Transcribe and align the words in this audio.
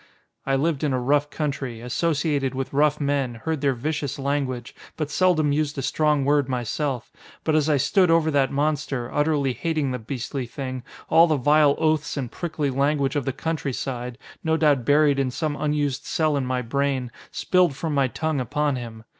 I 0.47 0.55
lived 0.55 0.83
in 0.83 0.93
a 0.93 0.99
rough 0.99 1.29
country. 1.29 1.79
Associated 1.79 2.55
with 2.55 2.73
rough 2.73 2.99
men, 2.99 3.35
heard 3.35 3.61
their 3.61 3.75
vicious 3.75 4.17
language, 4.17 4.73
but 4.97 5.11
seldom 5.11 5.51
used 5.51 5.77
a 5.77 5.83
strong 5.83 6.25
word 6.25 6.49
myself. 6.49 7.11
But 7.43 7.53
as 7.53 7.69
I 7.69 7.77
stood 7.77 8.09
over 8.09 8.31
that 8.31 8.51
monster, 8.51 9.11
utterly 9.13 9.53
hating 9.53 9.91
the 9.91 9.99
beastly 9.99 10.47
thing, 10.47 10.81
all 11.07 11.27
the 11.27 11.35
vile 11.35 11.75
oaths 11.77 12.17
and 12.17 12.31
prickly 12.31 12.71
language 12.71 13.15
of 13.15 13.25
the 13.25 13.31
countryside, 13.31 14.17
no 14.43 14.57
doubt 14.57 14.85
buried 14.85 15.19
in 15.19 15.29
some 15.29 15.55
unused 15.55 16.05
cell 16.05 16.35
in 16.35 16.47
my 16.47 16.63
brain, 16.63 17.11
spilled 17.29 17.75
from 17.75 17.93
my 17.93 18.07
tongue 18.07 18.39
upon 18.39 18.77
him. 18.77 19.03